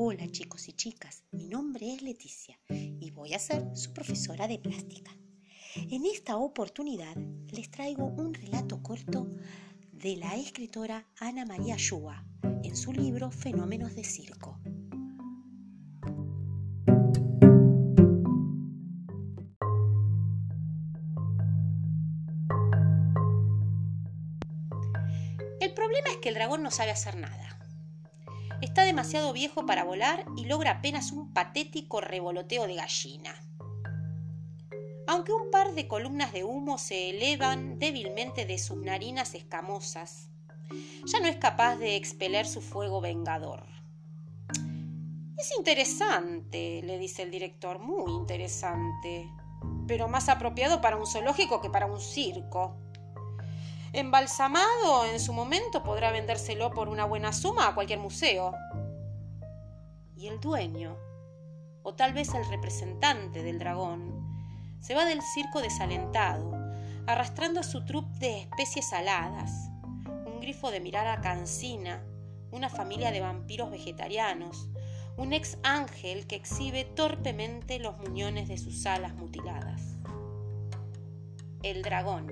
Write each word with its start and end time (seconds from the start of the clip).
Hola 0.00 0.30
chicos 0.30 0.68
y 0.68 0.74
chicas, 0.74 1.24
mi 1.32 1.48
nombre 1.48 1.92
es 1.92 2.02
Leticia 2.02 2.56
y 2.68 3.10
voy 3.10 3.34
a 3.34 3.38
ser 3.40 3.76
su 3.76 3.92
profesora 3.92 4.46
de 4.46 4.60
plástica. 4.60 5.10
En 5.74 6.06
esta 6.06 6.36
oportunidad 6.36 7.16
les 7.50 7.68
traigo 7.68 8.04
un 8.04 8.32
relato 8.32 8.80
corto 8.80 9.26
de 9.90 10.14
la 10.14 10.36
escritora 10.36 11.04
Ana 11.18 11.44
María 11.44 11.74
Yúa 11.74 12.24
en 12.62 12.76
su 12.76 12.92
libro 12.92 13.32
Fenómenos 13.32 13.96
de 13.96 14.04
Circo. 14.04 14.60
El 25.60 25.74
problema 25.74 26.10
es 26.12 26.18
que 26.22 26.28
el 26.28 26.36
dragón 26.36 26.62
no 26.62 26.70
sabe 26.70 26.92
hacer 26.92 27.16
nada. 27.16 27.48
Está 28.60 28.82
demasiado 28.82 29.32
viejo 29.32 29.66
para 29.66 29.84
volar 29.84 30.24
y 30.36 30.44
logra 30.44 30.72
apenas 30.72 31.12
un 31.12 31.32
patético 31.32 32.00
revoloteo 32.00 32.66
de 32.66 32.74
gallina. 32.74 33.34
Aunque 35.06 35.32
un 35.32 35.50
par 35.50 35.72
de 35.74 35.88
columnas 35.88 36.32
de 36.32 36.44
humo 36.44 36.76
se 36.76 37.10
elevan 37.10 37.78
débilmente 37.78 38.46
de 38.46 38.58
sus 38.58 38.76
narinas 38.76 39.34
escamosas, 39.34 40.28
ya 41.06 41.20
no 41.20 41.28
es 41.28 41.36
capaz 41.36 41.76
de 41.76 41.96
expeler 41.96 42.46
su 42.46 42.60
fuego 42.60 43.00
vengador. 43.00 43.64
Es 45.38 45.56
interesante, 45.56 46.82
le 46.82 46.98
dice 46.98 47.22
el 47.22 47.30
director, 47.30 47.78
muy 47.78 48.12
interesante, 48.12 49.30
pero 49.86 50.08
más 50.08 50.28
apropiado 50.28 50.80
para 50.80 50.96
un 50.96 51.06
zoológico 51.06 51.60
que 51.60 51.70
para 51.70 51.86
un 51.86 52.00
circo. 52.00 52.76
Embalsamado 53.94 55.06
en 55.06 55.18
su 55.18 55.32
momento 55.32 55.82
podrá 55.82 56.10
vendérselo 56.10 56.70
por 56.70 56.88
una 56.88 57.06
buena 57.06 57.32
suma 57.32 57.68
a 57.68 57.74
cualquier 57.74 57.98
museo. 57.98 58.54
Y 60.14 60.26
el 60.26 60.40
dueño, 60.40 60.96
o 61.82 61.94
tal 61.94 62.12
vez 62.12 62.34
el 62.34 62.46
representante 62.50 63.42
del 63.42 63.58
dragón, 63.58 64.28
se 64.80 64.94
va 64.94 65.06
del 65.06 65.22
circo 65.22 65.62
desalentado, 65.62 66.52
arrastrando 67.06 67.62
su 67.62 67.84
trup 67.86 68.06
de 68.18 68.42
especies 68.42 68.92
aladas, 68.92 69.70
un 70.26 70.40
grifo 70.40 70.70
de 70.70 70.80
mirada 70.80 71.22
cansina, 71.22 72.04
una 72.50 72.68
familia 72.68 73.10
de 73.10 73.20
vampiros 73.20 73.70
vegetarianos, 73.70 74.68
un 75.16 75.32
ex 75.32 75.56
ángel 75.62 76.26
que 76.26 76.36
exhibe 76.36 76.84
torpemente 76.84 77.78
los 77.78 77.96
muñones 77.96 78.48
de 78.48 78.58
sus 78.58 78.84
alas 78.84 79.14
mutiladas. 79.14 79.96
El 81.62 81.82
dragón 81.82 82.30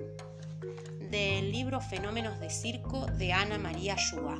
del 1.11 1.53
libro 1.53 1.81
Fenómenos 1.81 2.41
de 2.41 2.51
Circo 2.51 3.07
de 3.19 3.33
Ana 3.33 3.59
María 3.59 3.97
Yúa. 3.97 4.39